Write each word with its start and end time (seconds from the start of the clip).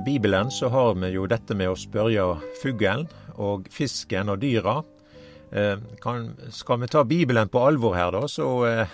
eh, 0.00 0.04
Bibelen 0.04 0.50
så 0.50 0.68
har 0.68 0.94
vi 0.94 1.08
jo 1.08 1.26
dette 1.26 1.54
med 1.54 1.70
å 1.70 1.76
spørre 1.76 2.38
fuglen 2.62 3.06
og 3.36 3.68
fisken 3.70 4.28
og 4.32 4.40
dyra. 4.40 4.80
Eh, 5.52 5.76
kan, 6.00 6.32
skal 6.50 6.80
vi 6.80 6.88
ta 6.88 7.04
Bibelen 7.04 7.48
på 7.48 7.60
alvor 7.60 7.94
her, 7.94 8.12
da, 8.12 8.28
så 8.28 8.48
eh, 8.66 8.88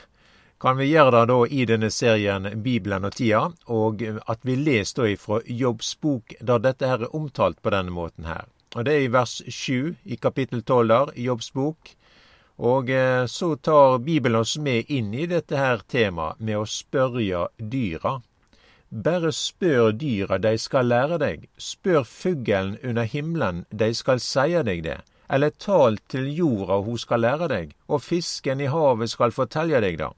kan 0.58 0.76
vi 0.76 0.90
gjøre 0.90 1.20
det 1.20 1.24
da 1.30 1.38
i 1.46 1.64
denne 1.68 1.90
serien 1.90 2.48
Bibelen 2.62 3.04
og 3.04 3.14
tida, 3.14 3.50
og 3.66 4.02
at 4.26 4.40
vi 4.42 4.56
leser 4.56 5.02
da 5.02 5.08
ifra 5.12 5.40
Jobbs 5.46 5.94
bok, 6.00 6.34
da 6.40 6.58
dette 6.58 6.88
her 6.88 7.06
er 7.06 7.16
omtalt 7.16 7.62
på 7.62 7.74
denne 7.74 7.94
måten 7.94 8.26
her. 8.26 8.46
Og 8.74 8.84
Det 8.84 8.92
er 8.92 9.06
i 9.06 9.12
vers 9.12 9.40
7 9.46 9.94
i 10.04 10.16
kapittel 10.16 10.62
12 10.62 10.88
der, 10.88 11.12
Jobbs 11.16 11.52
bok. 11.52 11.92
Og 12.56 12.88
så 13.28 13.48
tar 13.56 13.98
Bibelen 14.00 14.40
oss 14.40 14.56
med 14.58 14.88
inn 14.88 15.12
i 15.14 15.26
dette 15.28 15.56
her 15.56 15.82
temaet 15.88 16.40
med 16.40 16.56
å 16.56 16.64
spørre 16.64 17.48
dyra. 17.56 18.18
Bare 18.96 19.28
spør 19.32 19.90
dyra, 19.92 20.38
de 20.38 20.54
skal 20.56 20.86
lære 20.88 21.18
deg. 21.20 21.42
Spør 21.60 22.04
fuglen 22.08 22.78
under 22.82 23.04
himmelen, 23.04 23.66
de 23.70 23.90
skal 23.94 24.22
seie 24.24 24.62
deg 24.64 24.84
det. 24.86 25.00
Eller 25.28 25.50
tal 25.50 25.98
til 26.08 26.30
jorda, 26.32 26.78
hun 26.86 26.96
skal 26.98 27.20
lære 27.20 27.48
deg, 27.52 27.74
og 27.88 28.00
fisken 28.00 28.62
i 28.64 28.70
havet 28.72 29.12
skal 29.12 29.34
fortelle 29.36 29.82
deg 29.84 29.98
det. 30.00 30.08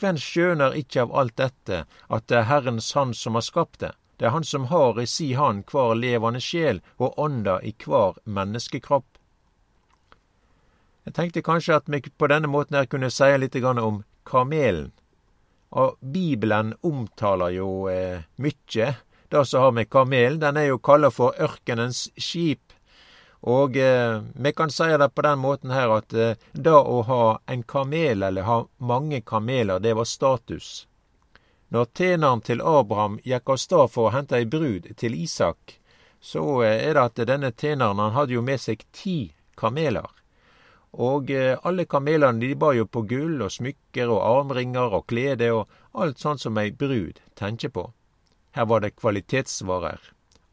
Hvem 0.00 0.16
skjønner 0.16 0.78
ikke 0.78 1.04
av 1.04 1.12
alt 1.20 1.36
dette, 1.36 1.82
at 2.08 2.26
det 2.30 2.38
er 2.38 2.48
Herrens 2.48 2.92
Han 2.96 3.12
som 3.14 3.36
har 3.36 3.44
skapt 3.44 3.80
det? 3.80 3.92
Det 4.16 4.30
er 4.30 4.34
Han 4.38 4.44
som 4.44 4.64
har 4.72 5.00
i 5.00 5.06
si 5.06 5.32
hand 5.34 5.68
hver 5.68 5.92
levende 5.94 6.40
sjel 6.40 6.80
og 6.96 7.18
ånda 7.18 7.60
i 7.60 7.74
hver 7.84 8.16
menneskekropp. 8.24 9.06
Jeg 11.04 11.14
tenkte 11.14 11.42
kanskje 11.44 11.76
at 11.76 11.92
vi 11.92 12.00
på 12.00 12.32
denne 12.32 12.48
måten 12.48 12.80
her 12.80 12.88
kunne 12.88 13.10
si 13.10 13.28
litt 13.36 13.56
om 13.64 14.04
kamelen. 14.24 14.92
Og 15.74 15.98
Bibelen 16.00 16.74
omtaler 16.86 17.56
jo 17.56 17.88
eh, 17.90 18.22
mykje. 18.36 18.94
Det 19.28 19.42
som 19.50 19.66
har 19.66 19.72
med 19.74 19.90
kamelen, 19.90 20.38
den 20.40 20.56
er 20.56 20.68
jo 20.68 20.78
kalla 20.78 21.10
for 21.10 21.34
ørkenens 21.42 22.06
skip. 22.14 22.74
Og 23.44 23.76
eh, 23.76 24.22
vi 24.34 24.52
kan 24.52 24.70
si 24.70 24.84
det 24.84 25.08
på 25.14 25.22
den 25.26 25.38
måten 25.38 25.74
her 25.74 25.90
at 25.98 26.14
eh, 26.14 26.38
det 26.52 26.72
å 26.72 27.02
ha 27.08 27.24
en 27.50 27.62
kamel, 27.62 28.22
eller 28.22 28.46
ha 28.46 28.62
mange 28.78 29.20
kameler, 29.20 29.82
det 29.82 29.92
var 29.98 30.08
status. 30.08 30.86
Når 31.68 31.90
tjeneren 31.92 32.40
til 32.40 32.62
Abraham 32.62 33.18
gikk 33.26 33.50
av 33.50 33.58
sted 33.60 33.90
for 33.90 34.08
å 34.08 34.14
hente 34.14 34.38
ei 34.38 34.46
brud 34.46 34.88
til 34.96 35.16
Isak, 35.18 35.80
så 36.24 36.62
eh, 36.62 36.86
er 36.88 36.94
det 36.96 37.04
at 37.04 37.24
denne 37.28 37.50
tjeneren 37.52 38.00
han 38.00 38.14
hadde 38.14 38.38
jo 38.38 38.44
med 38.46 38.62
seg 38.62 38.86
ti 38.96 39.34
kameler. 39.60 40.08
Og 40.94 41.30
eh, 41.30 41.58
alle 41.66 41.84
kamelene 41.90 42.38
de 42.38 42.54
bar 42.54 42.76
jo 42.78 42.86
på 42.86 43.02
gull 43.10 43.40
og 43.42 43.50
smykker 43.50 44.10
og 44.14 44.20
armringer 44.22 44.92
og 44.94 45.08
klede 45.10 45.50
og 45.50 45.70
alt 45.98 46.20
sånt 46.22 46.42
som 46.44 46.58
ei 46.58 46.70
brud 46.70 47.18
tenker 47.34 47.72
på. 47.74 47.88
Her 48.54 48.68
var 48.70 48.84
det 48.84 48.94
kvalitetsvarer. 48.94 49.98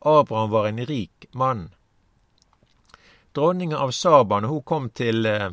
Abraham 0.02 0.50
var 0.50 0.68
en 0.68 0.86
rik 0.86 1.28
mann. 1.38 1.70
Dronninga 3.34 3.78
av 3.78 3.92
Saban, 3.92 4.48
hun 4.50 4.64
kom 4.64 4.90
til 4.90 5.26
eh, 5.30 5.52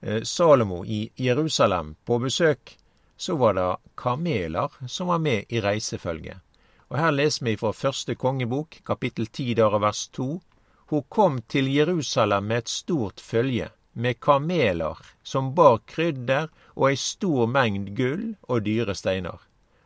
eh, 0.00 0.22
Salomo 0.24 0.84
i 0.84 1.10
Jerusalem 1.16 1.96
på 2.04 2.18
besøk. 2.18 2.78
Så 3.16 3.36
var 3.36 3.54
det 3.54 3.76
kameler 3.94 4.72
som 4.88 5.12
var 5.12 5.18
med 5.18 5.52
i 5.52 5.60
reisefølget. 5.60 6.40
Og 6.88 6.96
her 6.96 7.12
leser 7.12 7.44
vi 7.44 7.58
fra 7.60 7.74
første 7.76 8.16
kongebok, 8.16 8.80
kapittel 8.86 9.26
ti, 9.26 9.52
vers 9.54 10.08
to. 10.08 10.40
Hun 10.88 11.04
kom 11.08 11.42
til 11.42 11.68
Jerusalem 11.68 12.44
med 12.44 12.64
et 12.64 12.68
stort 12.68 13.20
følge 13.20 13.68
med 13.92 14.20
kameler 14.20 14.98
som 15.22 15.54
bar 15.54 15.78
krydder 15.86 16.48
og 16.74 16.90
ei 16.90 16.96
stor 16.96 17.46
mengd 17.46 17.94
gull 17.96 18.34
og 18.48 18.62
dyre 18.66 18.94
steiner. 18.94 19.40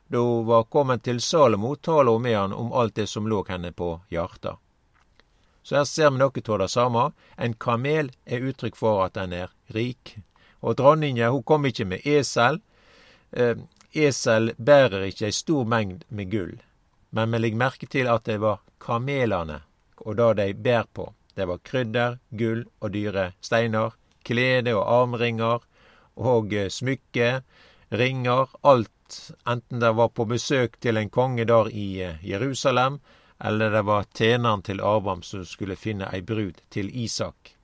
Da 0.07 0.21
hun 0.21 0.47
var 0.47 0.69
kommet 0.71 1.05
til 1.05 1.21
Salomo, 1.21 1.75
talte 1.77 2.13
hun 2.13 2.23
med 2.23 2.37
han 2.37 2.53
om 2.53 2.73
alt 2.73 2.95
det 2.95 3.09
som 3.09 3.27
lå 3.27 3.45
henne 3.49 3.73
på 3.73 4.01
hjarta. 4.13 4.59
Så 5.63 5.77
her 5.77 5.85
ser 5.89 6.11
vi 6.11 6.21
noe 6.21 6.43
av 6.49 6.59
det 6.61 6.69
samme. 6.69 7.05
En 7.37 7.55
kamel 7.55 8.11
er 8.27 8.45
uttrykk 8.45 8.77
for 8.77 9.01
at 9.07 9.17
en 9.17 9.33
er 9.33 9.53
rik. 9.73 10.19
Og 10.61 10.77
dronninga 10.77 11.31
hun 11.33 11.43
kom 11.43 11.65
ikke 11.65 11.87
med 11.89 12.05
esel. 12.05 12.61
Eh, 13.33 13.57
esel 13.93 14.53
bærer 14.59 15.09
ikke 15.09 15.31
ei 15.31 15.33
stor 15.33 15.65
mengd 15.65 16.05
med 16.09 16.31
gull. 16.31 16.59
Men 17.11 17.33
vi 17.33 17.41
legger 17.41 17.63
merke 17.65 17.89
til 17.89 18.11
at 18.13 18.29
det 18.29 18.43
var 18.45 18.61
kamelene 18.79 19.63
og 20.05 20.17
det 20.17 20.35
de 20.37 20.55
bær 20.55 20.85
på. 20.93 21.09
Det 21.35 21.47
var 21.51 21.63
krydder, 21.67 22.19
gull 22.31 22.65
og 22.81 22.93
dyre 22.95 23.33
steiner, 23.43 23.95
klede 24.25 24.75
og 24.77 24.85
armringer 24.87 25.65
og 26.17 26.55
eh, 26.55 26.71
smykke, 26.71 27.43
ringer, 27.91 28.49
alt, 28.63 29.35
enten 29.47 29.83
det 29.83 29.93
var 29.99 30.13
på 30.15 30.27
besøk 30.31 30.79
til 30.81 30.97
en 30.97 31.11
konge 31.11 31.45
der 31.45 31.71
i 31.71 31.89
eh, 32.03 32.23
Jerusalem, 32.23 33.01
eller 33.45 33.71
det 33.71 33.83
var 33.87 34.07
tjeneren 34.15 34.63
til 34.63 34.81
Abraham 34.81 35.23
som 35.23 35.45
skulle 35.45 35.77
finne 35.77 36.09
ei 36.15 36.23
brud 36.23 36.63
til 36.71 36.91
Isak. 36.95 37.57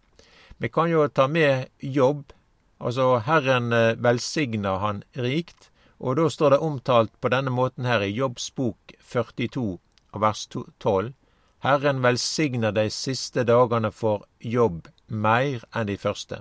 Vi 0.59 0.69
kan 0.69 0.91
jo 0.91 1.07
ta 1.09 1.27
med 1.27 1.71
jobb. 1.81 2.33
Altså, 2.81 3.19
Herren 3.25 3.73
eh, 3.73 3.97
velsigna 3.97 4.79
han 4.83 5.03
rikt, 5.17 5.71
og 6.01 6.17
da 6.17 6.29
står 6.29 6.57
det 6.57 6.65
omtalt 6.65 7.13
på 7.21 7.29
denne 7.29 7.53
måten 7.53 7.85
her 7.85 8.01
i 8.01 8.13
Jobbs 8.13 8.51
bok 8.57 8.95
42 9.01 9.79
vers 10.17 10.47
12. 10.51 11.13
Herren 11.61 12.03
velsigner 12.03 12.73
de 12.73 12.87
siste 12.91 13.45
dagene 13.45 13.91
for 13.93 14.25
jobb 14.41 14.89
meir 15.09 15.65
enn 15.77 15.91
de 15.91 15.97
første. 16.01 16.41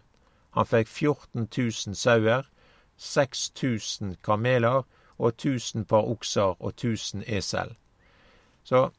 Han 0.56 0.68
fikk 0.70 0.88
14 0.88 1.48
000 1.58 1.98
sauer, 2.00 2.48
6000 2.96 4.16
kameler 4.24 4.86
og 5.18 5.34
1000 5.34 5.86
par 5.92 6.08
okser 6.08 6.56
og 6.56 6.72
1000 6.72 7.28
esel. 7.28 7.76
Så 8.64 8.90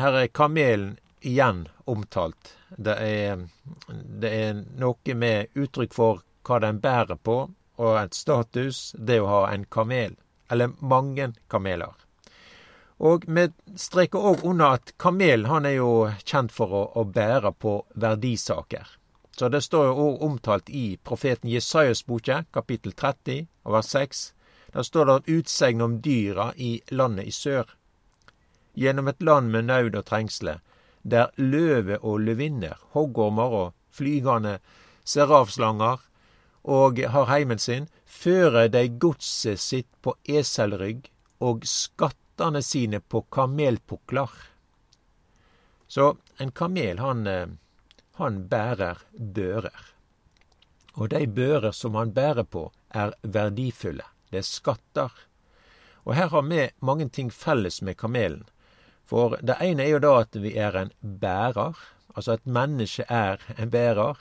her 0.00 0.16
er 0.16 0.32
kamelen 0.32 0.96
igjen 1.20 1.66
omtalt. 1.86 2.54
Det 2.76 2.96
er, 3.04 3.44
det 3.92 4.32
er 4.32 4.64
noe 4.80 5.14
med 5.14 5.52
uttrykk 5.52 5.94
for 5.94 6.24
hva 6.48 6.62
den 6.64 6.80
bærer 6.80 7.20
på, 7.20 7.38
og 7.78 7.96
et 8.00 8.16
status, 8.16 8.94
det 8.98 9.20
å 9.20 9.28
ha 9.28 9.42
en 9.52 9.68
kamel, 9.70 10.16
eller 10.50 10.72
mange 10.80 11.32
kameler. 11.52 11.92
Og 12.98 13.24
vi 13.30 13.44
streker 13.78 14.24
òg 14.32 14.40
under 14.42 14.78
at 14.78 14.92
kamelen 14.98 15.46
han 15.46 15.66
er 15.66 15.76
jo 15.78 15.90
kjent 16.24 16.50
for 16.54 16.74
å, 16.74 16.82
å 16.98 17.04
bære 17.06 17.52
på 17.62 17.74
verdisaker. 17.94 18.88
Så 19.38 19.48
det 19.54 19.60
står 19.62 19.84
jo 19.86 20.06
òg 20.06 20.22
omtalt 20.26 20.70
i 20.70 20.98
profeten 21.06 21.50
Jesajas 21.50 22.02
boke, 22.06 22.40
kapittel 22.50 22.92
30, 22.92 23.46
vers 23.70 23.90
6. 23.94 24.24
Der 24.74 24.82
står 24.82 25.06
det 25.06 25.14
et 25.14 25.30
utsegn 25.38 25.84
om 25.84 26.00
dyra 26.02 26.50
i 26.56 26.80
landet 26.90 27.30
i 27.30 27.34
sør. 27.34 27.70
Gjennom 28.74 29.08
et 29.08 29.22
land 29.22 29.54
med 29.54 29.70
naud 29.70 29.94
og 29.94 30.04
trengsle, 30.10 30.58
der 31.02 31.30
løve 31.38 32.00
og 32.02 32.20
løvinner, 32.26 32.76
hoggormer 32.98 33.54
og 33.62 33.72
flygende 33.94 34.58
serafslanger 35.06 36.02
og 36.68 36.98
har 36.98 37.30
heimen 37.30 37.62
sin, 37.62 37.86
fører 38.04 38.68
dei 38.68 38.88
godset 38.90 39.62
sitt 39.62 39.88
på 40.02 40.16
eselrygg 40.26 41.06
og 41.38 41.62
skatt 41.64 42.18
hattene 42.38 42.62
sine 42.62 43.00
på 43.00 43.22
kamelpukler. 43.22 44.30
Så 45.88 46.16
en 46.38 46.50
kamel, 46.50 46.98
han, 46.98 47.26
eh, 47.26 47.48
han 48.14 48.48
bærer 48.48 48.98
bører. 49.18 49.94
Og 50.94 51.10
de 51.10 51.26
bører 51.26 51.72
som 51.72 51.94
han 51.94 52.12
bærer 52.14 52.44
på, 52.44 52.70
er 52.90 53.12
verdifulle. 53.22 54.04
Det 54.30 54.38
er 54.38 54.42
skatter. 54.42 55.10
Og 56.04 56.14
her 56.14 56.28
har 56.28 56.42
vi 56.42 56.68
mange 56.80 57.08
ting 57.08 57.32
felles 57.32 57.82
med 57.82 57.96
kamelen. 57.96 58.44
For 59.04 59.36
det 59.42 59.56
ene 59.60 59.82
er 59.82 59.88
jo 59.88 59.98
da 59.98 60.20
at 60.20 60.36
vi 60.42 60.54
er 60.56 60.76
en 60.76 60.92
bærer. 61.02 61.74
Altså 62.14 62.32
et 62.32 62.46
menneske 62.46 63.04
er 63.08 63.38
en 63.58 63.70
bærer. 63.70 64.16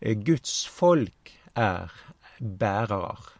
Guds 0.00 0.68
folk 0.68 1.34
er 1.56 1.90
bærere. 2.38 3.37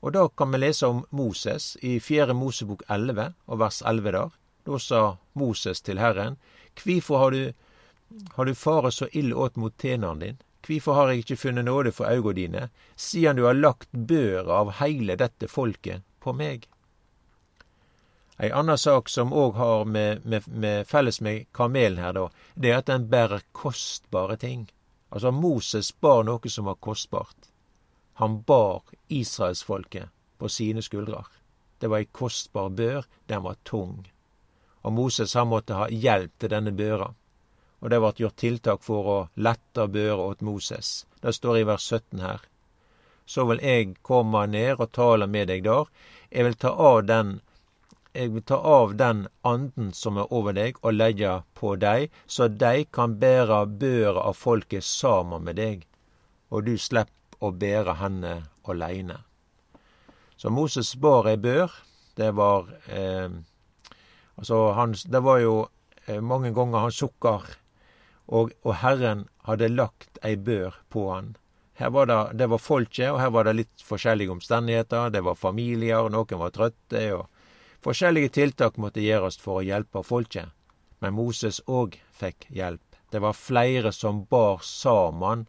Og 0.00 0.12
da 0.16 0.28
kan 0.28 0.52
vi 0.52 0.58
lese 0.58 0.88
om 0.88 1.02
Moses 1.10 1.76
i 1.82 1.98
Fjerde 2.00 2.34
Mosebok 2.34 2.82
11, 2.88 3.32
og 3.46 3.58
vers 3.60 3.82
11 3.86 4.12
der. 4.16 4.30
Da 4.66 4.78
sa 4.78 5.00
Moses 5.32 5.80
til 5.80 5.98
Herren, 6.00 6.36
Kvifor 6.74 7.18
har 7.18 7.30
du, 7.30 7.52
har 8.36 8.44
du 8.44 8.54
fare 8.54 8.92
så 8.92 9.08
ille 9.12 9.34
åt 9.34 9.56
mot 9.56 9.74
tjeneren 9.78 10.18
din? 10.18 10.38
Kvifor 10.62 10.94
har 10.94 11.10
jeg 11.10 11.24
ikke 11.24 11.36
funnet 11.36 11.64
nåde 11.64 11.92
for 11.92 12.08
auga 12.08 12.32
dine, 12.36 12.68
siden 12.96 13.36
du 13.36 13.44
har 13.44 13.56
lagt 13.56 13.88
børa 13.92 14.60
av 14.60 14.74
heile 14.80 15.16
dette 15.16 15.48
folket 15.48 16.04
på 16.20 16.32
meg? 16.36 16.66
Ei 18.40 18.50
anna 18.56 18.76
sak 18.80 19.08
som 19.12 19.32
òg 19.36 19.56
har 19.60 19.84
med, 19.84 20.24
med, 20.24 20.48
med, 20.48 20.86
felles 20.88 21.20
med 21.20 21.44
kamelen 21.52 22.00
her, 22.00 22.12
da, 22.16 22.28
det 22.54 22.70
er 22.70 22.78
at 22.80 22.88
den 22.88 23.08
bærer 23.12 23.44
kostbare 23.52 24.36
ting. 24.40 24.68
Altså, 25.10 25.30
Moses 25.30 25.92
bar 25.92 26.24
noe 26.24 26.48
som 26.48 26.68
var 26.70 26.78
kostbart. 26.80 27.50
Han 28.20 28.42
bar 28.42 28.82
israelsfolket 29.08 30.08
på 30.38 30.48
sine 30.48 30.82
skuldrer. 30.82 31.24
Det 31.78 31.88
var 31.88 32.02
ei 32.02 32.08
kostbar 32.12 32.68
bør, 32.68 33.06
den 33.26 33.42
var 33.42 33.56
tung. 33.64 34.10
Og 34.84 34.92
Moses 34.92 35.32
han 35.34 35.48
måtte 35.48 35.78
ha 35.78 35.86
hjelp 35.88 36.34
til 36.36 36.50
denne 36.52 36.74
børa. 36.76 37.06
Og 37.80 37.88
det 37.88 38.00
ble 38.02 38.10
gjort 38.18 38.36
tiltak 38.42 38.82
for 38.84 39.08
å 39.08 39.14
lette 39.40 39.86
børa 39.88 40.26
åt 40.34 40.44
Moses. 40.44 41.06
Det 41.24 41.32
står 41.32 41.62
i 41.62 41.64
vers 41.70 41.86
17 41.88 42.20
her. 42.20 42.44
Så 43.24 43.46
vil 43.48 43.62
eg 43.64 43.94
komme 44.04 44.42
ned 44.52 44.74
og 44.76 44.92
tale 44.98 45.24
med 45.24 45.48
deg 45.48 45.64
der. 45.64 45.88
Jeg 46.28 46.44
vil 46.44 46.58
ta 46.60 46.74
av 46.76 47.06
den 47.08 47.38
jeg 48.12 48.34
vil 48.34 48.44
ta 48.44 48.58
av 48.74 48.92
den 49.00 49.22
anden 49.48 49.94
som 49.96 50.20
er 50.20 50.28
over 50.28 50.52
deg, 50.52 50.76
og 50.82 50.92
legge 50.98 51.38
på 51.54 51.72
deg, 51.80 52.10
så 52.26 52.50
de 52.52 52.84
kan 52.84 53.16
bære 53.22 53.62
børa 53.80 54.26
av 54.28 54.36
folket 54.36 54.84
sammen 54.84 55.48
med 55.48 55.56
deg, 55.56 55.88
og 56.50 56.68
du 56.68 56.76
slipper 56.76 57.19
å 57.40 57.50
bære 57.52 57.96
henne 58.00 58.34
aleine. 58.68 59.20
Så 60.36 60.52
Moses 60.52 60.94
bar 60.96 61.28
ei 61.28 61.36
bør. 61.40 61.72
Det 62.16 62.30
var 62.36 62.68
eh, 62.88 63.30
Altså, 64.40 64.70
han, 64.72 64.94
det 65.12 65.20
var 65.20 65.42
jo 65.42 65.54
eh, 66.06 66.20
mange 66.24 66.54
ganger 66.56 66.86
han 66.86 66.94
sukker, 66.96 67.42
og, 68.32 68.54
og 68.64 68.72
Herren 68.80 69.26
hadde 69.44 69.68
lagt 69.68 70.16
ei 70.24 70.38
bør 70.40 70.78
på 70.88 71.10
han. 71.10 71.34
Her 71.76 71.92
var 71.92 72.08
det, 72.08 72.16
det 72.40 72.48
var 72.48 72.62
folket, 72.62 73.10
og 73.10 73.20
her 73.20 73.34
var 73.34 73.44
det 73.44 73.56
litt 73.58 73.84
forskjellige 73.84 74.32
omstendigheter. 74.32 75.12
Det 75.12 75.20
var 75.26 75.36
familier, 75.36 76.08
noen 76.12 76.40
var 76.40 76.54
trøtte. 76.56 77.04
og 77.18 77.28
Forskjellige 77.84 78.32
tiltak 78.36 78.80
måtte 78.80 79.04
gjøres 79.04 79.36
for 79.40 79.60
å 79.60 79.66
hjelpe 79.66 80.02
folket, 80.04 80.52
men 81.04 81.16
Moses 81.16 81.60
òg 81.68 81.96
fikk 82.16 82.48
hjelp. 82.48 82.84
Det 83.12 83.20
var 83.20 83.36
flere 83.36 83.92
som 83.92 84.24
bar 84.30 84.64
sammen 84.64 85.46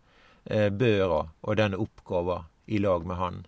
børa 0.50 1.22
og 1.42 1.58
denne 1.60 1.78
oppgåva 1.78 2.42
i 2.66 2.80
lag 2.82 3.06
med 3.06 3.20
han. 3.20 3.42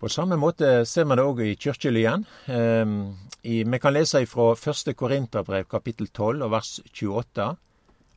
På 0.00 0.08
samme 0.08 0.38
måte 0.40 0.86
ser 0.88 1.04
vi 1.04 1.16
det 1.18 1.24
òg 1.28 1.40
i 1.44 1.56
kirkelyen. 1.60 2.22
Eh, 2.48 2.92
vi 3.42 3.80
kan 3.82 3.92
lese 3.92 4.22
fra 4.26 4.54
første 4.56 4.94
Korinterbrev 4.96 5.66
kapittel 5.68 6.08
12 6.08 6.46
og 6.46 6.54
vers 6.54 6.70
28 6.88 7.48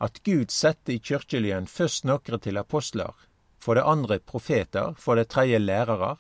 at 0.04 0.22
Gud 0.24 0.51
setter 0.51 0.95
i 0.95 1.01
kirkelyen 1.04 1.68
først 1.68 2.07
noen 2.07 2.40
til 2.40 2.60
apostler, 2.60 3.12
for 3.60 3.75
det 3.75 3.84
andre 3.88 4.19
profeter, 4.19 4.95
for 5.00 5.19
det 5.19 5.30
tredje 5.31 5.60
lærere, 5.60 6.16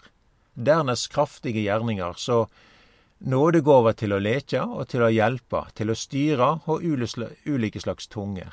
dernest 0.55 1.09
kraftige 1.11 1.63
gjerninger, 1.63 2.13
så 2.19 2.45
nådegåver 3.23 3.95
til 3.99 4.13
å 4.13 4.19
leke 4.19 4.61
og 4.63 4.87
til 4.91 5.03
å 5.03 5.11
hjelpe, 5.11 5.65
til 5.75 5.91
å 5.91 5.99
styre 5.99 6.49
og 6.67 6.83
ulike 6.83 7.79
slags 7.79 8.07
tunger. 8.11 8.51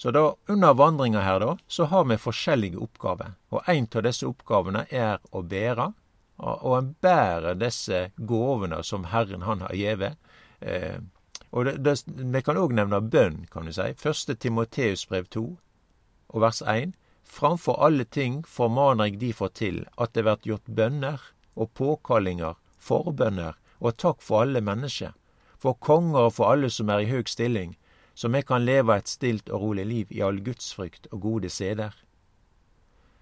Så 0.00 0.10
da, 0.10 0.36
under 0.48 0.74
vandringa 0.74 1.20
her, 1.20 1.40
da, 1.40 1.58
så 1.68 1.84
har 1.84 2.04
vi 2.08 2.16
forskjellige 2.16 2.78
oppgaver. 2.80 3.34
Og 3.52 3.66
en 3.68 3.88
av 3.94 4.04
disse 4.06 4.24
oppgavene 4.24 4.86
er 4.88 5.18
å 5.36 5.42
bære. 5.44 5.90
Og 6.40 6.76
en 6.78 6.94
bærer 7.04 7.58
disse 7.60 8.06
gåvene 8.16 8.78
som 8.80 9.04
Herren 9.12 9.44
han 9.44 9.60
har 9.66 9.76
gjeve. 9.76 10.14
Eh, 10.60 11.02
og 11.50 11.68
det, 11.68 11.74
det, 11.84 11.94
Vi 12.06 12.42
kan 12.46 12.56
òg 12.56 12.72
nevne 12.78 13.02
bønn, 13.12 13.44
kan 13.52 13.68
du 13.68 13.74
si. 13.76 13.90
Første 14.00 14.38
Timoteus 14.40 15.04
brev 15.10 15.28
2 15.36 15.44
og 16.32 16.40
vers 16.46 16.62
1. 16.64 16.96
Framfor 17.28 17.76
alle 17.84 18.08
ting 18.08 18.40
formaner 18.48 19.10
jeg 19.10 19.20
derfor 19.20 19.52
til 19.52 19.84
at 20.00 20.14
det 20.16 20.24
blir 20.24 20.48
gjort 20.54 20.72
bønner 20.80 21.20
og 21.60 21.74
påkallinger, 21.76 22.56
forbønner 22.78 23.60
og 23.80 24.00
takk 24.00 24.24
for 24.24 24.46
alle 24.46 24.64
mennesker, 24.64 25.12
for 25.60 25.76
konger 25.76 26.30
og 26.30 26.34
for 26.38 26.54
alle 26.54 26.72
som 26.72 26.88
er 26.88 27.04
i 27.04 27.12
høg 27.12 27.28
stilling, 27.28 27.76
så 28.20 28.28
vi 28.28 28.42
kan 28.42 28.64
leve 28.64 28.96
et 28.98 29.08
stilt 29.08 29.48
og 29.48 29.62
rolig 29.62 29.86
liv 29.86 30.06
i 30.12 30.20
all 30.20 30.40
gudsfrykt 30.44 31.06
og 31.08 31.20
gode 31.20 31.48
seder. 31.48 31.94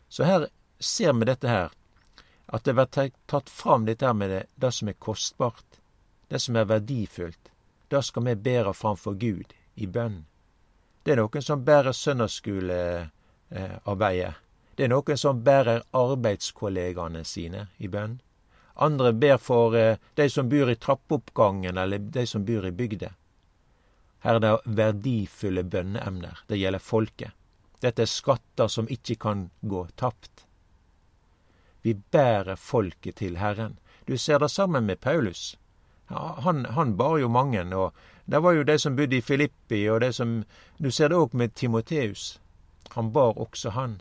Så 0.08 0.24
her 0.26 0.46
ser 0.80 1.12
vi 1.14 1.24
dette 1.28 1.48
her, 1.48 1.68
at 2.46 2.64
det 2.66 2.74
blir 2.74 3.10
tatt 3.30 3.50
fram 3.50 3.84
dette 3.86 4.06
her 4.08 4.12
med 4.18 4.30
det, 4.34 4.44
det 4.56 4.72
som 4.74 4.88
er 4.90 4.94
kostbart, 4.98 5.80
det 6.26 6.40
som 6.42 6.56
er 6.58 6.64
verdifullt. 6.66 7.50
Det 7.88 8.04
skal 8.08 8.22
vi 8.26 8.34
bære 8.48 8.72
framfor 8.74 9.14
Gud 9.14 9.52
i 9.78 9.86
bønn. 9.86 10.26
Det 11.06 11.12
er 11.14 11.18
noen 11.22 11.42
som 11.46 11.64
bærer 11.64 11.92
søndagsskolearbeidet. 11.94 14.34
Det 14.74 14.84
er 14.84 14.88
noen 14.96 15.16
som 15.22 15.44
bærer 15.46 15.86
arbeidskollegaene 15.94 17.22
sine 17.24 17.68
i 17.78 17.86
bønn. 17.86 18.18
Andre 18.74 19.12
ber 19.12 19.38
for 19.38 19.76
eh, 19.78 19.96
de 20.18 20.30
som 20.30 20.48
bor 20.50 20.70
i 20.70 20.74
trappeoppgangen, 20.74 21.78
eller 21.78 21.98
de 21.98 22.26
som 22.26 22.44
bor 22.44 22.66
i 22.66 22.70
bygda. 22.74 23.08
Her 24.24 24.34
er 24.34 24.40
det 24.42 24.76
verdifulle 24.78 25.64
bønneemner. 25.64 26.42
Det 26.48 26.58
gjelder 26.58 26.82
folket. 26.82 27.34
Dette 27.80 28.02
er 28.02 28.10
skatter 28.10 28.68
som 28.68 28.88
ikke 28.90 29.14
kan 29.14 29.50
gå 29.62 29.86
tapt. 29.96 30.46
Vi 31.82 31.94
bærer 31.94 32.56
folket 32.56 33.16
til 33.22 33.38
Herren. 33.38 33.78
Du 34.08 34.16
ser 34.16 34.38
det 34.38 34.50
sammen 34.50 34.84
med 34.84 35.00
Paulus. 35.00 35.56
Han, 36.08 36.64
han 36.64 36.96
bar 36.96 37.18
jo 37.18 37.28
mange, 37.28 37.76
og 37.76 37.92
det 38.26 38.42
var 38.42 38.52
jo 38.52 38.62
de 38.62 38.78
som 38.78 38.96
bodde 38.96 39.16
i 39.16 39.20
Filippi, 39.20 39.88
og 39.88 40.00
de 40.00 40.12
som 40.12 40.44
Du 40.82 40.90
ser 40.90 41.08
det 41.08 41.16
òg 41.16 41.34
med 41.34 41.54
Timoteus. 41.54 42.40
Han 42.90 43.12
bar 43.12 43.38
også 43.38 43.70
han. 43.70 44.00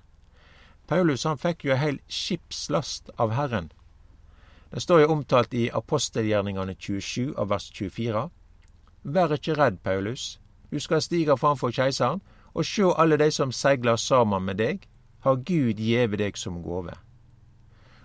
Paulus 0.88 1.24
han 1.24 1.38
fikk 1.38 1.66
jo 1.66 1.74
ei 1.75 1.78
heil 1.78 2.00
skipslast 2.08 3.10
av 3.18 3.31
Herren. 3.31 3.72
Det 4.72 4.81
står 4.81 5.02
jo 5.02 5.12
omtalt 5.12 5.54
i 5.54 5.70
apostelgjerningene 5.74 6.75
27 6.75 7.34
av 7.38 7.50
vers 7.50 7.72
24. 7.72 8.30
Vær 9.07 9.31
ikke 9.31 9.56
redd, 9.56 9.77
Paulus. 9.83 10.39
Du 10.71 10.80
skal 10.83 11.01
stige 11.01 11.38
framfor 11.39 11.71
keiseren, 11.71 12.19
og 12.51 12.65
sjå 12.68 12.92
alle 13.00 13.15
de 13.21 13.30
som 13.31 13.54
seiler 13.56 13.95
sammen 13.95 14.44
med 14.44 14.59
deg, 14.59 14.88
har 15.24 15.39
Gud 15.48 15.80
gjeve 15.80 16.19
deg 16.19 16.36
som 16.38 16.59
gåve. 16.63 16.92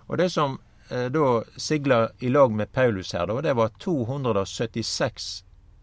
Og 0.07 0.17
det 0.21 0.29
som 0.31 0.55
eh, 0.89 1.09
da 1.11 1.41
sigla 1.59 2.07
i 2.23 2.31
lag 2.31 2.55
med 2.55 2.71
Paulus 2.71 3.11
her, 3.11 3.27
da, 3.27 3.41
det 3.43 3.55
var 3.59 3.75
276 3.83 5.27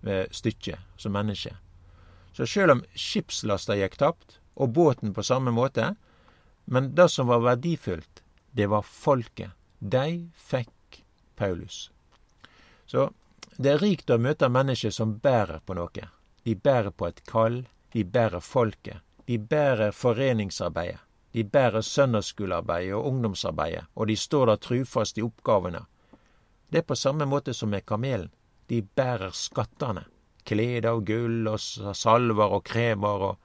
eh, 0.07 0.25
stykker 0.31 0.81
som 0.97 1.13
mennesker. 1.13 1.59
Så 2.33 2.49
sjøl 2.49 2.79
om 2.79 2.85
skipslasta 2.97 3.77
gikk 3.77 4.01
tapt, 4.01 4.39
og 4.57 4.73
båten 4.73 5.13
på 5.13 5.25
samme 5.27 5.53
måte, 5.53 5.95
men 6.65 6.95
det 6.97 7.11
som 7.13 7.29
var 7.29 7.45
verdifullt, 7.45 8.23
det 8.57 8.71
var 8.73 8.89
folket. 8.89 9.53
De 9.81 10.31
fikk 10.37 11.03
Paulus. 11.37 11.91
Så 12.87 13.11
det 13.61 13.75
er 13.75 13.83
rikt 13.83 14.11
å 14.11 14.17
møte 14.17 14.49
mennesker 14.49 14.93
som 14.95 15.19
bærer 15.21 15.61
på 15.61 15.75
noe. 15.77 16.05
De 16.49 16.55
bærer 16.57 16.95
på 16.97 17.11
et 17.11 17.19
kall. 17.29 17.59
De 17.93 18.05
bærer 18.05 18.41
folket. 18.41 19.03
De 19.29 19.37
bærer 19.39 19.93
foreningsarbeidet. 19.93 21.03
De 21.33 21.45
bærer 21.45 21.85
søndagsskolearbeidet 21.85 22.95
og 22.97 23.07
ungdomsarbeidet, 23.07 23.85
og 23.95 24.09
de 24.09 24.17
står 24.17 24.47
der 24.47 24.63
trufast 24.65 25.19
i 25.19 25.23
oppgavene. 25.23 25.85
Det 26.73 26.81
er 26.81 26.89
på 26.89 26.97
samme 26.97 27.27
måte 27.29 27.55
som 27.55 27.71
med 27.71 27.85
kamelen. 27.87 28.33
De 28.67 28.81
bærer 28.83 29.31
skattene. 29.37 30.07
Klede 30.47 30.91
og 30.97 31.05
gull 31.07 31.47
og 31.53 31.61
salver 31.61 32.57
og 32.57 32.65
kremer 32.65 33.29
og 33.29 33.39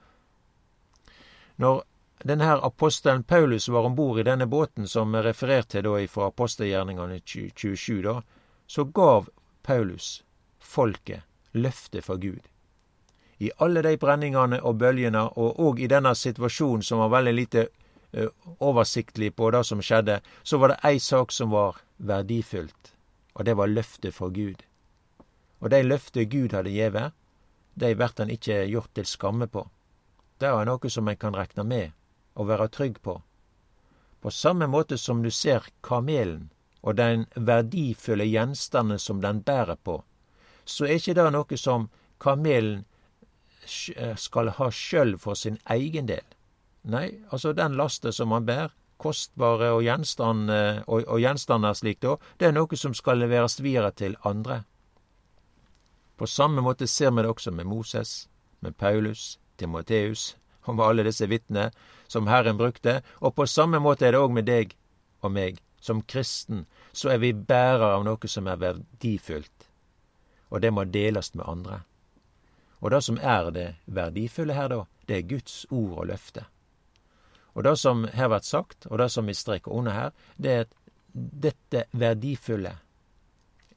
Når 1.56 1.84
denne 2.24 2.56
apostelen 2.64 3.22
Paulus 3.22 3.68
var 3.68 3.84
om 3.84 3.94
bord 3.94 4.18
i 4.20 4.22
denne 4.22 4.46
båten 4.46 4.88
som 4.88 5.14
er 5.14 5.22
referert 5.24 5.68
til 5.68 5.84
da 5.84 6.06
fra 6.06 6.26
apostelgjerningene 6.26 7.20
27, 7.24 8.02
da, 8.02 8.20
så 8.66 8.84
gav 8.84 9.28
Paulus 9.66 10.22
folket 10.66 11.22
løftet 11.52 12.04
fra 12.04 12.16
Gud. 12.16 12.40
I 13.38 13.50
alle 13.58 13.82
de 13.82 13.96
brenningene 14.00 14.60
og 14.62 14.78
bølgene, 14.80 15.26
og 15.36 15.58
òg 15.60 15.82
i 15.84 15.90
denne 15.90 16.14
situasjonen 16.16 16.84
som 16.86 17.02
var 17.02 17.12
veldig 17.18 17.34
lite 17.34 17.66
uh, 18.16 18.30
oversiktlig 18.60 19.34
på 19.36 19.50
det 19.52 19.64
som 19.68 19.82
skjedde, 19.82 20.20
så 20.42 20.60
var 20.62 20.72
det 20.72 20.80
ei 20.88 21.00
sak 21.02 21.32
som 21.32 21.52
var 21.52 21.82
verdifullt, 21.96 22.92
og 23.34 23.44
det 23.44 23.56
var 23.60 23.72
løftet 23.72 24.16
fra 24.16 24.30
Gud. 24.32 24.64
Og 25.60 25.70
de 25.72 25.82
løftet 25.82 26.30
Gud 26.32 26.56
hadde 26.56 26.72
gjeve, 26.72 27.10
de 27.74 27.92
blir 27.94 28.12
han 28.18 28.32
ikkje 28.32 28.62
gjort 28.72 28.92
til 28.96 29.08
skamme 29.08 29.48
på. 29.52 29.66
Det 30.40 30.48
er 30.48 30.68
noe 30.68 30.90
som 30.92 31.08
en 31.08 31.16
kan 31.20 31.36
rekne 31.36 31.64
med 31.64 31.92
og 32.36 32.48
være 32.48 32.68
trygg 32.72 33.00
på. 33.04 33.20
På 34.20 34.30
samme 34.32 34.68
måte 34.68 34.98
som 34.98 35.22
du 35.22 35.30
ser 35.30 35.64
kamelen 35.82 36.48
og 36.86 36.96
den 36.96 37.26
verdifulle 37.34 38.24
gjenstanden 38.30 39.00
som 39.02 39.20
den 39.20 39.42
bærer 39.42 39.76
på, 39.82 39.98
så 40.64 40.86
er 40.86 41.00
ikke 41.00 41.16
det 41.18 41.26
noe 41.34 41.58
som 41.58 41.88
kamelen 42.22 42.84
eh, 43.96 44.14
skal 44.16 44.52
ha 44.58 44.70
sjøl 44.70 45.16
for 45.18 45.34
sin 45.34 45.58
egen 45.74 46.06
del. 46.06 46.24
Nei, 46.86 47.08
altså 47.34 47.52
den 47.52 47.74
lasten 47.78 48.14
som 48.14 48.30
han 48.34 48.46
bærer, 48.46 48.70
kostbare 49.02 49.72
og, 49.74 49.82
gjenstand, 49.84 50.50
eh, 50.50 50.78
og, 50.86 51.02
og 51.10 51.20
gjenstander 51.20 51.74
slik 51.74 52.00
da, 52.06 52.14
det 52.38 52.48
er 52.48 52.56
noe 52.56 52.78
som 52.78 52.94
skal 52.94 53.20
leveres 53.20 53.58
videre 53.60 53.90
til 53.92 54.16
andre. 54.24 54.62
På 56.16 56.26
samme 56.30 56.62
måte 56.64 56.86
ser 56.88 57.10
vi 57.12 57.26
det 57.26 57.34
også 57.34 57.52
med 57.52 57.66
Moses, 57.68 58.28
med 58.60 58.78
Paulus, 58.78 59.38
Timoteus, 59.58 60.36
og 60.64 60.76
med 60.78 60.86
alle 60.86 61.04
disse 61.06 61.26
vitnene 61.28 61.70
som 62.08 62.26
Herren 62.26 62.56
brukte. 62.56 63.02
Og 63.20 63.34
på 63.34 63.46
samme 63.46 63.78
måte 63.82 64.06
er 64.06 64.16
det 64.16 64.22
òg 64.22 64.32
med 64.32 64.48
deg 64.48 64.72
og 65.20 65.34
meg. 65.34 65.60
Som 65.86 66.02
kristen 66.02 66.64
så 66.92 67.12
er 67.14 67.20
vi 67.22 67.32
bærere 67.32 67.92
av 67.94 68.04
noe 68.06 68.30
som 68.30 68.48
er 68.50 68.58
verdifullt, 68.58 69.68
og 70.50 70.62
det 70.64 70.72
må 70.74 70.86
deles 70.90 71.32
med 71.34 71.46
andre. 71.46 71.80
Og 72.82 72.90
det 72.92 73.02
som 73.06 73.20
er 73.22 73.50
det 73.54 73.68
verdifulle 73.86 74.56
her, 74.56 74.72
da, 74.72 74.80
det 75.06 75.18
er 75.18 75.28
Guds 75.30 75.60
ord 75.70 76.00
og 76.00 76.08
løfte. 76.10 76.46
Og 77.54 77.64
det 77.64 77.76
som 77.80 78.04
her 78.12 78.32
blir 78.32 78.44
sagt, 78.44 78.88
og 78.90 78.98
det 79.00 79.10
som 79.14 79.30
vi 79.30 79.34
streker 79.34 79.72
under 79.72 79.94
her, 79.94 80.10
det 80.36 80.52
er 80.52 80.66
at 80.66 80.74
dette 81.46 81.86
verdifulle 81.96 82.74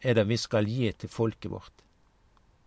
er 0.01 0.17
det 0.17 0.25
vi 0.27 0.37
skal 0.37 0.67
gi 0.67 0.89
til 0.97 1.11
folket 1.11 1.53
vårt 1.53 1.85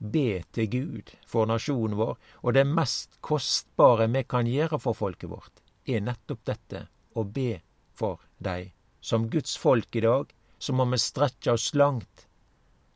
be 0.02 0.42
til 0.52 0.68
Gud 0.70 1.12
for 1.26 1.46
nasjonen 1.46 1.96
vår, 1.98 2.16
og 2.42 2.54
det 2.54 2.66
mest 2.66 3.18
kostbare 3.22 4.08
vi 4.10 4.24
kan 4.26 4.48
gjøre 4.50 4.80
for 4.82 4.98
folket 4.98 5.30
vårt, 5.30 5.62
er 5.86 6.02
nettopp 6.02 6.44
dette 6.48 6.86
å 7.14 7.24
be 7.24 7.60
for 7.94 8.22
dei. 8.38 8.72
Som 9.02 9.26
Guds 9.30 9.56
folk 9.58 9.96
i 9.98 10.04
dag 10.04 10.30
så 10.62 10.72
må 10.72 10.86
vi 10.92 10.98
strekke 11.02 11.56
oss 11.56 11.72
langt 11.74 12.26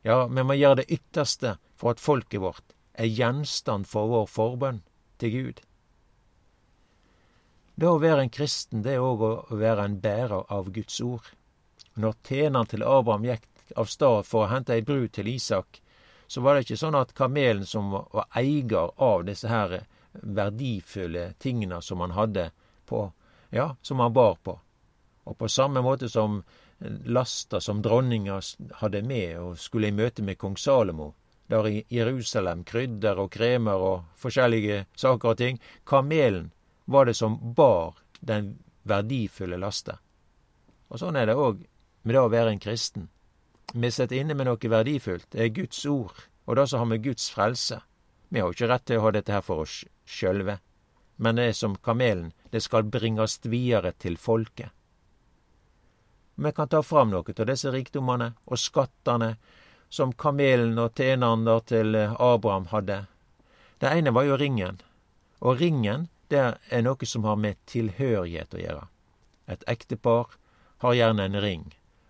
Ja, 0.07 0.25
vi 0.31 0.43
må 0.47 0.55
gjøre 0.55 0.81
det 0.81 0.91
ytterste 0.95 1.57
for 1.75 1.91
at 1.91 1.99
folket 1.99 2.39
vårt 2.39 2.75
er 2.95 3.11
gjenstand 3.11 3.89
for 3.91 4.07
vår 4.09 4.29
forbønn 4.31 4.79
til 5.21 5.33
Gud. 5.33 5.59
Det 7.75 7.89
å 7.91 7.99
være 8.01 8.23
en 8.23 8.31
kristen, 8.33 8.81
det 8.81 8.95
er 8.95 9.03
òg 9.03 9.21
å 9.21 9.33
være 9.59 9.83
en 9.85 9.97
bærer 10.01 10.47
av 10.53 10.71
Guds 10.73 11.01
ord. 11.03 11.27
Når 11.99 12.15
tjeneren 12.25 12.71
til 12.71 12.85
Abraham 12.87 13.27
gikk 13.27 13.45
av 13.75 13.91
sted 13.91 14.25
for 14.25 14.45
å 14.45 14.51
hente 14.53 14.73
ei 14.73 14.85
brud 14.87 15.11
til 15.13 15.29
Isak, 15.29 15.81
så 16.27 16.41
var 16.41 16.55
det 16.55 16.65
ikke 16.65 16.79
sånn 16.81 16.97
at 16.97 17.13
kamelen 17.17 17.67
som 17.67 17.91
var 17.91 18.25
eier 18.39 18.95
av 18.95 19.27
disse 19.27 19.51
her 19.51 19.83
verdifulle 20.39 21.33
tingene 21.43 21.81
som 21.83 22.01
han 22.01 22.15
hadde 22.15 22.49
på, 22.89 23.03
ja, 23.51 23.75
som 23.81 23.99
han 23.99 24.15
bar 24.15 24.39
på. 24.43 24.57
Og 25.27 25.37
på 25.37 25.49
samme 25.51 25.83
måte 25.83 26.09
som 26.09 26.41
lasta 27.05 27.59
som 27.61 27.81
dronninga 27.81 28.39
hadde 28.81 29.01
med 29.03 29.39
og 29.41 29.57
skulle 29.59 29.89
i 29.89 29.95
møte 29.95 30.23
med 30.23 30.37
kong 30.39 30.57
Salomo, 30.57 31.13
der 31.47 31.67
i 31.67 31.83
Jerusalem, 31.89 32.63
krydder 32.63 33.19
og 33.19 33.31
kremer 33.31 33.83
og 33.89 34.05
forskjellige 34.19 34.85
saker 34.95 35.33
og 35.33 35.37
ting. 35.37 35.59
Kamelen 35.85 36.51
var 36.85 37.05
det 37.05 37.15
som 37.15 37.37
bar 37.55 37.97
den 38.19 38.57
verdifulle 38.87 39.59
lasta. 39.59 39.97
Og 40.87 40.99
sånn 41.01 41.19
er 41.19 41.27
det 41.27 41.35
òg 41.35 41.63
med 42.03 42.15
det 42.15 42.23
å 42.23 42.31
være 42.31 42.55
en 42.55 42.63
kristen. 42.63 43.09
Vi 43.73 43.91
sitter 43.91 44.21
inne 44.21 44.35
med 44.35 44.47
noe 44.47 44.71
verdifullt. 44.71 45.27
Det 45.31 45.43
er 45.43 45.55
Guds 45.55 45.83
ord, 45.85 46.15
og 46.47 46.55
det 46.55 46.67
som 46.71 46.83
har 46.83 46.93
vi 46.93 47.03
Guds 47.09 47.27
frelse. 47.33 47.81
Vi 48.29 48.39
har 48.39 48.47
jo 48.47 48.55
ikke 48.55 48.71
rett 48.71 48.85
til 48.87 48.99
å 48.99 49.07
ha 49.07 49.11
dette 49.15 49.35
her 49.35 49.43
for 49.43 49.63
oss 49.65 49.81
sjølve, 50.07 50.59
men 51.17 51.35
det 51.35 51.49
er 51.49 51.55
som 51.57 51.75
kamelen, 51.83 52.31
det 52.51 52.61
skal 52.63 52.87
bringes 52.91 53.39
videre 53.43 53.91
til 53.99 54.17
folket. 54.19 54.71
Vi 56.39 56.51
kan 56.51 56.69
ta 56.69 56.83
fram 56.83 57.09
noe 57.09 57.33
av 57.39 57.47
disse 57.49 57.71
rikdommene 57.73 58.33
og 58.45 58.59
skattene 58.61 59.35
som 59.89 60.11
kamelen 60.13 60.77
og 60.77 60.93
tjeneren 60.99 61.47
til 61.65 61.95
Abraham 61.97 62.67
hadde. 62.73 63.05
Det 63.81 63.89
ene 63.89 64.13
var 64.13 64.27
jo 64.27 64.37
ringen, 64.37 64.77
og 65.41 65.59
ringen 65.61 66.07
det 66.29 66.43
er 66.69 66.81
noe 66.85 67.05
som 67.05 67.25
har 67.25 67.37
med 67.41 67.57
tilhørighet 67.65 68.53
å 68.53 68.61
gjøre. 68.61 68.85
Et 69.47 69.63
ektepar 69.67 70.35
har 70.83 70.93
gjerne 70.93 71.25
en 71.25 71.41
ring, 71.41 71.63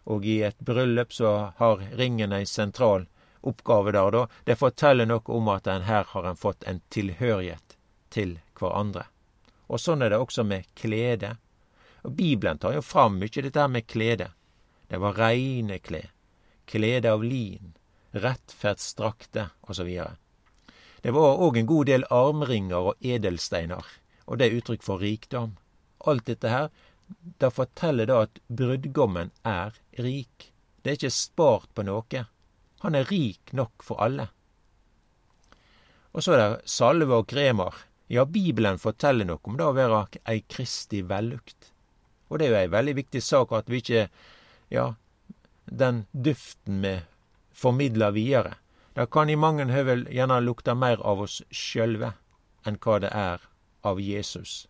og 0.03 0.25
i 0.25 0.41
et 0.43 0.59
bryllup 0.59 1.13
så 1.13 1.53
har 1.57 1.83
ringen 1.99 2.33
ei 2.33 2.45
sentral 2.45 3.05
oppgave 3.47 3.91
der, 3.91 4.11
da. 4.11 4.27
Det 4.43 4.59
forteller 4.59 5.07
noe 5.07 5.23
om 5.31 5.47
at 5.53 5.67
en 5.67 5.85
her 5.87 6.07
har 6.11 6.27
en 6.27 6.39
fått 6.39 6.63
en 6.67 6.81
tilhørighet 6.89 7.77
til 8.09 8.39
hverandre. 8.59 9.05
Og 9.67 9.79
sånn 9.79 10.01
er 10.01 10.11
det 10.11 10.19
også 10.19 10.43
med 10.47 10.67
klede. 10.75 11.35
Og 12.07 12.15
Bibelen 12.15 12.57
tar 12.57 12.77
jo 12.77 12.85
fram 12.85 13.19
mye 13.19 13.43
dette 13.43 13.67
med 13.67 13.87
klede. 13.87 14.31
Det 14.87 15.01
var 15.03 15.19
reine 15.19 15.81
klær, 15.83 16.13
klede 16.65 17.11
av 17.11 17.23
lin, 17.23 17.73
rettferdsdrakter 18.15 19.51
osv. 19.67 19.91
Det 21.03 21.13
var 21.13 21.41
òg 21.43 21.59
en 21.59 21.69
god 21.69 21.89
del 21.91 22.07
armringer 22.09 22.93
og 22.93 23.03
edelsteiner 23.03 23.83
og 24.27 24.39
det 24.39 24.47
er 24.47 24.59
uttrykk 24.59 24.83
for 24.83 25.03
rikdom. 25.03 25.55
Alt 26.07 26.27
dette 26.27 26.51
her, 26.51 26.69
da 27.39 27.49
forteller 27.51 28.09
det 28.09 28.17
at 28.25 28.41
brudgommen 28.47 29.31
er 29.47 29.75
rik. 30.03 30.51
Det 30.81 30.91
er 30.91 30.99
ikke 30.99 31.15
spart 31.15 31.69
på 31.75 31.85
noe. 31.87 32.23
Han 32.83 32.95
er 32.95 33.07
rik 33.09 33.53
nok 33.57 33.83
for 33.83 34.03
alle. 34.03 34.27
Og 36.11 36.23
så 36.23 36.35
er 36.35 36.43
det 36.43 36.71
salve 36.71 37.21
og 37.21 37.27
kremer. 37.29 37.73
Ja, 38.11 38.25
Bibelen 38.25 38.79
forteller 38.79 39.27
noe 39.27 39.43
om 39.43 39.57
det 39.59 39.67
å 39.67 39.75
være 39.75 40.03
ei 40.27 40.41
kristig 40.47 41.05
vellukt. 41.09 41.71
Og 42.29 42.39
det 42.39 42.47
er 42.47 42.51
jo 42.51 42.61
ei 42.61 42.71
veldig 42.71 42.95
viktig 42.97 43.21
sak 43.23 43.51
at 43.55 43.69
vi 43.69 43.77
ikke 43.83 44.09
Ja, 44.69 44.95
den 45.65 46.05
duften 46.11 46.81
vi 46.83 46.97
formidler 47.55 48.11
videre, 48.11 48.57
det 48.97 49.11
kan 49.11 49.29
i 49.29 49.35
mange 49.35 49.65
høvel 49.71 50.07
gjerne 50.11 50.41
lukte 50.41 50.75
mer 50.75 51.01
av 51.05 51.19
oss 51.23 51.43
sjølve 51.53 52.13
enn 52.65 52.77
hva 52.83 52.99
det 52.99 53.11
er 53.13 53.39
av 53.85 54.01
Jesus. 54.01 54.67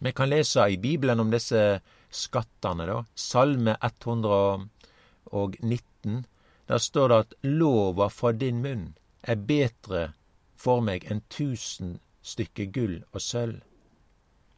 Vi 0.00 0.12
kan 0.16 0.28
lese 0.30 0.70
i 0.70 0.76
Bibelen 0.80 1.20
om 1.20 1.30
disse 1.30 1.80
skattene, 2.10 2.86
da. 2.86 3.04
Salme 3.14 3.76
119. 3.80 6.24
Der 6.70 6.78
står 6.78 7.08
det 7.08 7.18
at 7.18 7.34
lova 7.42 8.08
fra 8.08 8.32
din 8.32 8.62
munn 8.62 8.94
er 9.22 9.36
bedre 9.36 10.12
for 10.56 10.80
meg 10.80 11.04
enn 11.10 11.20
tusen 11.28 12.00
stykker 12.22 12.64
gull 12.72 13.04
og 13.12 13.20
sølv. 13.20 13.60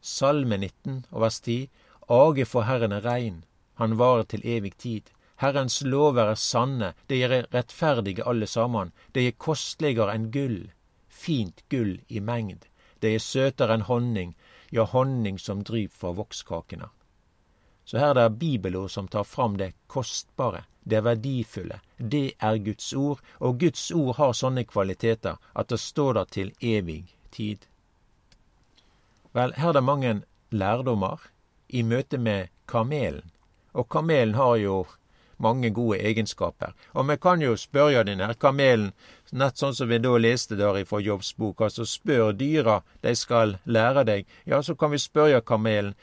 Salme 0.03 0.59
19 0.59 1.05
og 1.13 1.21
vers 1.23 1.41
10. 1.41 1.71
Age 2.11 2.45
for 2.45 2.67
Herren 2.67 2.93
er 2.93 3.05
rein, 3.07 3.45
han 3.79 3.99
varer 3.99 4.27
til 4.27 4.43
evig 4.45 4.75
tid. 4.77 5.13
Herrens 5.39 5.81
lover 5.83 6.33
er 6.33 6.39
sanne, 6.39 6.93
det 7.07 7.23
er 7.23 7.47
rettferdige 7.55 8.27
alle 8.27 8.47
sammen. 8.47 8.91
Det 9.15 9.27
er 9.27 9.39
kostligere 9.39 10.15
enn 10.15 10.29
gull, 10.35 10.73
fint 11.09 11.63
gull 11.71 12.01
i 12.09 12.19
mengd. 12.19 12.67
Det 12.99 13.15
er 13.15 13.23
søtere 13.23 13.79
enn 13.79 13.87
honning, 13.87 14.35
ja, 14.71 14.85
honning 14.91 15.39
som 15.39 15.63
dryp 15.63 15.95
fra 15.95 16.13
vokskakene. 16.19 16.91
Så 17.85 17.99
her 17.99 18.13
er 18.13 18.29
det 18.29 18.39
bibelord 18.39 18.91
som 18.91 19.09
tar 19.09 19.25
fram 19.25 19.57
det 19.59 19.73
kostbare, 19.87 20.65
det 20.85 21.03
verdifulle. 21.05 21.81
Det 21.99 22.35
er 22.39 22.59
Guds 22.59 22.93
ord, 22.93 23.21
og 23.39 23.59
Guds 23.61 23.91
ord 23.91 24.17
har 24.19 24.35
sånne 24.35 24.65
kvaliteter 24.67 25.39
at 25.55 25.71
det 25.71 25.79
står 25.79 26.19
der 26.19 26.31
til 26.39 26.55
evig 26.61 27.05
tid. 27.31 27.67
Vel, 29.33 29.55
her 29.57 29.69
er 29.69 29.73
det 29.73 29.85
mange 29.85 30.17
lærdommer 30.51 31.21
i 31.69 31.83
møte 31.83 32.19
med 32.19 32.51
kamelen. 32.69 33.31
Og 33.73 33.89
kamelen 33.89 34.35
har 34.35 34.57
jo 34.57 34.85
mange 35.43 35.71
gode 35.71 35.99
egenskaper. 35.99 36.73
Og 36.93 37.09
vi 37.09 37.17
kan 37.17 37.43
jo 37.43 37.57
spørre 37.57 38.05
den 38.05 38.21
her 38.21 38.35
kamelen, 38.35 38.93
nett 39.33 39.59
sånn 39.59 39.75
som 39.75 39.89
vi 39.89 39.99
da 39.99 40.13
leste 40.21 40.59
der 40.61 40.79
ifra 40.83 41.01
Jobbsboka, 41.01 41.71
så 41.71 41.87
spør 41.89 42.33
dyra, 42.37 42.83
de 43.03 43.15
skal 43.17 43.57
lære 43.65 44.05
deg. 44.05 44.29
Ja, 44.47 44.63
så 44.63 44.77
kan 44.77 44.93
vi 44.93 45.01
spørre 45.03 45.41
kamelen, 45.41 45.95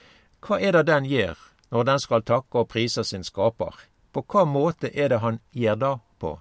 hva 0.42 0.60
er 0.60 0.80
det 0.80 0.88
den 0.90 1.06
gjør 1.06 1.38
når 1.70 1.88
den 1.92 2.00
skal 2.02 2.26
takke 2.26 2.64
og 2.64 2.70
prise 2.74 3.04
sin 3.06 3.24
skaper? 3.24 3.78
På 4.12 4.26
hva 4.26 4.46
måte 4.50 4.90
er 4.90 5.14
det 5.14 5.22
han 5.22 5.40
gjør 5.54 5.76
det 5.84 5.96
på? 6.20 6.40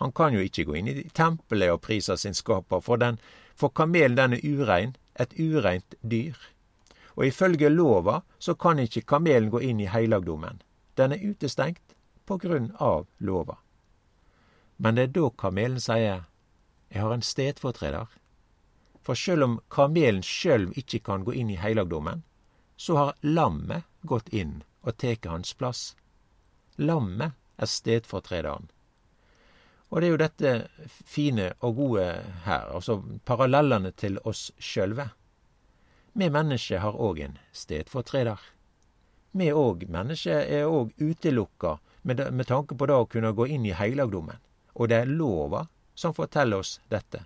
Han 0.00 0.12
kan 0.12 0.34
jo 0.34 0.40
ikke 0.40 0.64
gå 0.64 0.76
inn 0.76 0.88
i 0.88 1.08
tempelet 1.14 1.72
og 1.72 1.82
prise 1.84 2.16
sin 2.16 2.34
skaper, 2.34 2.80
for, 2.80 2.96
den, 2.96 3.20
for 3.56 3.68
kamelen 3.68 4.16
den 4.16 4.36
er 4.36 4.44
urein, 4.44 4.96
et 5.18 5.34
ureint 5.38 5.96
dyr. 6.02 6.36
Og 7.16 7.26
ifølge 7.26 7.68
lova 7.72 8.20
så 8.38 8.54
kan 8.54 8.78
ikke 8.78 9.06
kamelen 9.08 9.50
gå 9.50 9.62
inn 9.64 9.80
i 9.80 9.88
heilagdommen. 9.88 10.60
Den 10.96 11.12
er 11.12 11.24
utestengt 11.24 11.96
på 12.26 12.38
grunn 12.42 12.72
av 12.80 13.06
lova. 13.18 13.56
Men 14.76 14.96
det 14.96 15.08
er 15.08 15.14
da 15.16 15.30
kamelen 15.30 15.80
sier 15.80 16.26
jeg 16.92 17.02
har 17.02 17.12
en 17.12 17.24
stedfortreder. 17.24 18.06
For 19.02 19.18
sjøl 19.18 19.42
om 19.46 19.58
kamelen 19.72 20.22
sjøl 20.22 20.68
ikke 20.76 21.00
kan 21.08 21.24
gå 21.24 21.34
inn 21.34 21.50
i 21.50 21.60
heilagdommen, 21.60 22.22
så 22.76 22.96
har 22.96 23.18
lammet 23.22 23.86
gått 24.02 24.28
inn 24.28 24.62
og 24.82 24.98
tatt 25.00 25.26
hans 25.26 25.54
plass. 25.54 25.94
Lammet 26.76 27.34
er 27.56 27.70
stedfortrederen. 27.70 28.68
Og 29.90 30.00
det 30.00 30.08
er 30.08 30.10
jo 30.10 30.22
dette 30.22 30.52
fine 31.06 31.52
og 31.60 31.76
gode 31.76 32.06
her, 32.44 32.66
altså 32.74 32.98
parallellene 33.24 33.92
til 33.94 34.18
oss 34.24 34.50
sjølve. 34.58 35.10
Vi 36.16 36.28
mennesker 36.32 36.82
har 36.82 36.98
òg 36.98 37.20
en 37.22 37.38
stedfortreder 37.52 38.40
vi 39.36 39.52
òg, 39.52 39.84
mennesker, 39.92 40.46
er 40.48 40.64
òg 40.64 40.92
utelukka 40.96 41.76
med, 42.02 42.22
med, 42.32 42.46
tanke 42.48 42.76
på 42.78 42.86
det 42.88 42.96
å 42.96 43.08
kunne 43.10 43.34
gå 43.36 43.46
inn 43.52 43.66
i 43.68 43.74
heilagdommen. 43.76 44.38
Og 44.74 44.88
det 44.88 45.02
er 45.02 45.12
lova 45.12 45.66
som 45.94 46.14
forteller 46.16 46.62
oss 46.64 46.78
dette. 46.88 47.24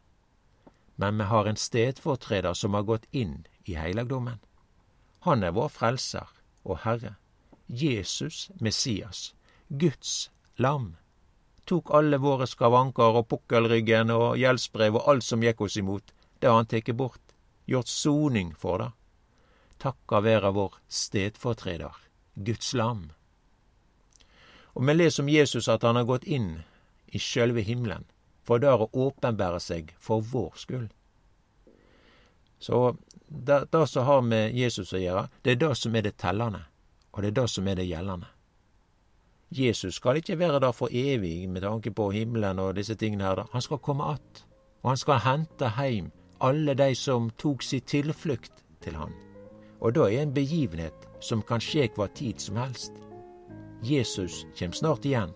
Men 0.99 1.21
vi 1.21 1.29
har 1.31 1.47
en 1.47 1.61
stedfortreder 1.61 2.55
som 2.59 2.75
har 2.75 2.89
gått 2.89 3.07
inn 3.11 3.45
i 3.65 3.77
heilagdommen. 3.79 4.41
Han 5.27 5.45
er 5.47 5.55
vår 5.55 5.71
frelser 5.71 6.27
og 6.65 6.83
Herre. 6.85 7.15
Jesus 7.69 8.51
Messias. 8.59 9.31
Guds 9.69 10.31
lam. 10.57 10.97
Tok 11.71 11.93
alle 11.95 12.19
våre 12.19 12.49
skavanker 12.51 13.21
og 13.21 13.29
pukkelryggen 13.31 14.11
og 14.11 14.39
gjeldsbrev 14.41 14.99
og 14.99 15.13
alt 15.13 15.27
som 15.27 15.45
gikk 15.47 15.61
oss 15.67 15.79
imot. 15.79 16.15
Det 16.41 16.51
har 16.51 16.59
han 16.59 16.71
tatt 16.71 16.91
bort. 16.99 17.23
Gjort 17.71 17.89
soning 17.89 18.51
for 18.59 18.83
det 18.83 18.91
takka 19.81 20.21
være 20.21 20.53
vår 20.53 20.77
stedfortreder, 20.89 21.97
Guds 22.35 22.75
lam. 22.75 23.11
Og 24.77 24.87
vi 24.87 24.95
leser 24.95 25.25
om 25.25 25.33
Jesus 25.33 25.69
at 25.73 25.85
han 25.87 25.99
har 25.99 26.09
gått 26.09 26.29
inn 26.29 26.61
i 27.07 27.19
sjølve 27.19 27.65
himmelen, 27.67 28.05
for 28.45 28.63
der 28.63 28.85
å 28.85 28.91
åpenbære 29.07 29.61
seg 29.63 29.95
for 29.99 30.25
vår 30.33 30.59
skyld. 30.63 30.91
Så 32.61 32.97
det, 33.27 33.65
som 33.89 34.05
har 34.07 34.21
med 34.27 34.55
Jesus 34.55 34.93
å 34.93 35.01
gjøre, 35.01 35.29
det 35.43 35.55
er 35.55 35.63
det 35.65 35.73
som 35.81 35.97
er 35.97 36.05
det 36.05 36.19
tellende, 36.21 36.67
og 37.13 37.23
det 37.23 37.33
er 37.33 37.39
det 37.41 37.49
som 37.51 37.69
er 37.69 37.81
det 37.81 37.89
gjeldende. 37.89 38.29
Jesus 39.51 39.95
skal 39.95 40.17
ikke 40.17 40.39
være 40.39 40.61
der 40.61 40.73
for 40.73 40.89
evig 40.91 41.49
med 41.49 41.61
tanke 41.61 41.91
på 41.91 42.11
himmelen 42.11 42.59
og 42.59 42.77
disse 42.77 42.95
tingene 42.95 43.25
her. 43.25 43.49
Han 43.53 43.63
skal 43.63 43.79
komme 43.79 44.05
att, 44.05 44.45
og 44.83 44.91
han 44.91 44.97
skal 44.97 45.19
hente 45.25 45.69
heim 45.69 46.13
alle 46.41 46.75
de 46.75 46.95
som 46.95 47.31
tok 47.31 47.63
sin 47.63 47.81
tilflukt 47.81 48.65
til 48.83 48.95
han 48.97 49.13
og 49.81 49.95
da 49.95 50.01
er 50.01 50.23
en 50.23 50.35
begivenhet 50.35 51.07
som 51.25 51.43
kan 51.43 51.63
skje 51.65 51.89
hva 51.97 52.09
tid 52.17 52.41
som 52.41 52.59
helst. 52.61 52.93
Jesus 53.85 54.45
kjem 54.57 54.75
snart 54.77 55.07
igjen. 55.09 55.33